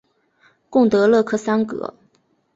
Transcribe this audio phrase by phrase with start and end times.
[0.71, 1.93] 贡德勒克桑格。